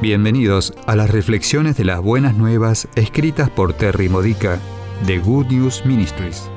[0.00, 4.58] Bienvenidos a las reflexiones de las buenas nuevas escritas por Terry Modica
[5.06, 6.48] de Good News Ministries.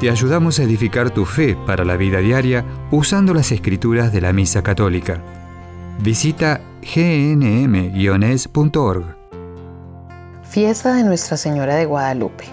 [0.00, 4.32] Te ayudamos a edificar tu fe para la vida diaria usando las escrituras de la
[4.32, 5.22] Misa Católica.
[6.00, 8.24] Visita gnm-es.org.
[10.44, 12.44] Fiesta de Nuestra Señora de Guadalupe.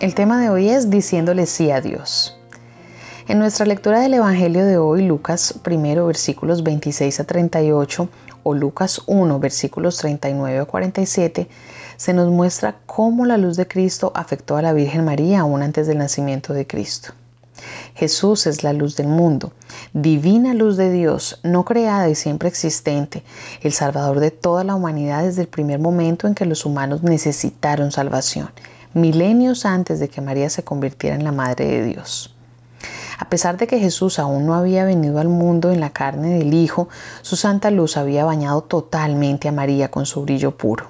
[0.00, 2.38] El tema de hoy es diciéndole sí a Dios.
[3.28, 8.08] En nuestra lectura del Evangelio de hoy, Lucas 1, versículos 26 a 38,
[8.42, 11.48] o Lucas 1, versículos 39 a 47,
[11.96, 15.86] se nos muestra cómo la luz de Cristo afectó a la Virgen María aún antes
[15.86, 17.12] del nacimiento de Cristo.
[17.94, 19.52] Jesús es la luz del mundo,
[19.92, 23.22] divina luz de Dios, no creada y siempre existente,
[23.60, 27.92] el Salvador de toda la humanidad desde el primer momento en que los humanos necesitaron
[27.92, 28.50] salvación,
[28.94, 32.34] milenios antes de que María se convirtiera en la Madre de Dios.
[33.22, 36.52] A pesar de que Jesús aún no había venido al mundo en la carne del
[36.54, 36.88] Hijo,
[37.22, 40.88] su santa luz había bañado totalmente a María con su brillo puro.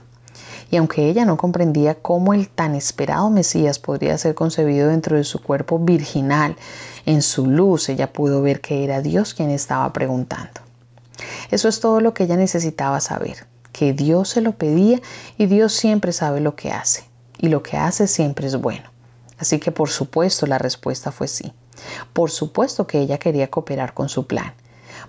[0.71, 5.25] Y aunque ella no comprendía cómo el tan esperado Mesías podría ser concebido dentro de
[5.25, 6.57] su cuerpo virginal,
[7.05, 10.63] en su luz ella pudo ver que era Dios quien estaba preguntando.
[11.51, 15.03] Eso es todo lo que ella necesitaba saber, que Dios se lo pedía
[15.37, 17.05] y Dios siempre sabe lo que hace,
[17.37, 18.89] y lo que hace siempre es bueno.
[19.37, 21.53] Así que por supuesto la respuesta fue sí.
[22.13, 24.55] Por supuesto que ella quería cooperar con su plan.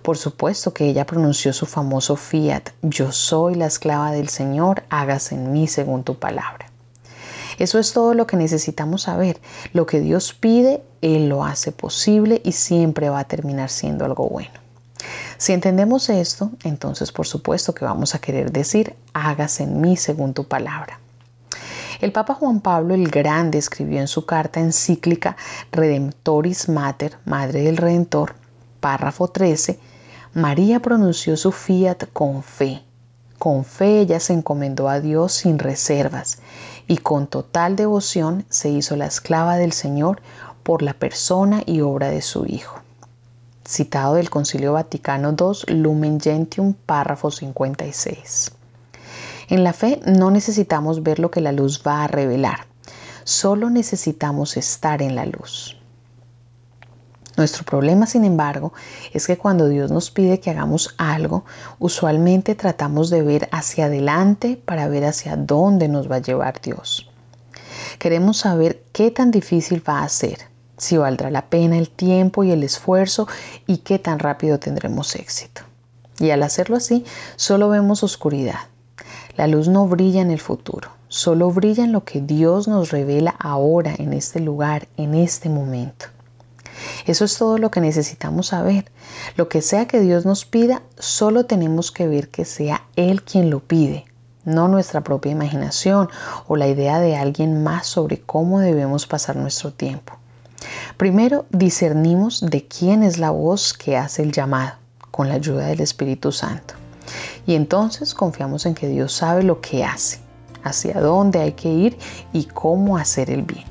[0.01, 5.35] Por supuesto que ella pronunció su famoso fiat, yo soy la esclava del Señor, hágase
[5.35, 6.67] en mí según tu palabra.
[7.59, 9.39] Eso es todo lo que necesitamos saber.
[9.73, 14.27] Lo que Dios pide, Él lo hace posible y siempre va a terminar siendo algo
[14.27, 14.63] bueno.
[15.37, 20.33] Si entendemos esto, entonces por supuesto que vamos a querer decir, hágase en mí según
[20.33, 20.99] tu palabra.
[22.03, 25.37] El Papa Juan Pablo el Grande escribió en su carta encíclica
[25.71, 28.35] Redemptoris Mater, Madre del Redentor,
[28.81, 29.79] párrafo 13,
[30.33, 32.81] María pronunció su fiat con fe.
[33.39, 36.39] Con fe ella se encomendó a Dios sin reservas
[36.89, 40.21] y con total devoción se hizo la esclava del Señor
[40.63, 42.81] por la persona y obra de su Hijo.
[43.65, 48.51] Citado del Concilio Vaticano II, Lumen Gentium, párrafo 56.
[49.53, 52.65] En la fe no necesitamos ver lo que la luz va a revelar,
[53.23, 55.77] solo necesitamos estar en la luz.
[57.37, 58.73] Nuestro problema, sin embargo,
[59.11, 61.45] es que cuando Dios nos pide que hagamos algo,
[61.77, 67.11] usualmente tratamos de ver hacia adelante para ver hacia dónde nos va a llevar Dios.
[67.99, 70.39] Queremos saber qué tan difícil va a ser,
[70.77, 73.27] si valdrá la pena el tiempo y el esfuerzo
[73.67, 75.61] y qué tan rápido tendremos éxito.
[76.17, 77.05] Y al hacerlo así,
[77.35, 78.57] solo vemos oscuridad.
[79.35, 83.35] La luz no brilla en el futuro, solo brilla en lo que Dios nos revela
[83.39, 86.05] ahora, en este lugar, en este momento.
[87.05, 88.85] Eso es todo lo que necesitamos saber.
[89.35, 93.49] Lo que sea que Dios nos pida, solo tenemos que ver que sea Él quien
[93.49, 94.05] lo pide,
[94.45, 96.09] no nuestra propia imaginación
[96.47, 100.13] o la idea de alguien más sobre cómo debemos pasar nuestro tiempo.
[100.97, 104.73] Primero discernimos de quién es la voz que hace el llamado,
[105.11, 106.82] con la ayuda del Espíritu Santo.
[107.45, 110.19] Y entonces confiamos en que Dios sabe lo que hace,
[110.63, 111.97] hacia dónde hay que ir
[112.31, 113.65] y cómo hacer el bien.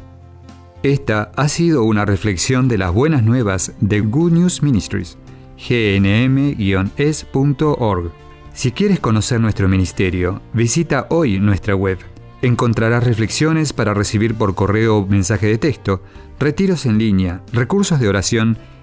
[0.82, 5.16] Esta ha sido una reflexión de las buenas nuevas de Good News Ministries,
[5.56, 6.52] gnm-es.org.
[8.52, 11.98] Si quieres conocer nuestro ministerio, visita hoy nuestra web.
[12.42, 16.02] Encontrarás reflexiones para recibir por correo o mensaje de texto,
[16.40, 18.58] retiros en línea, recursos de oración